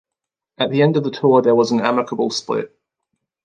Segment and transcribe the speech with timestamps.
[0.57, 2.75] At the end of the tour, there was an amicable split.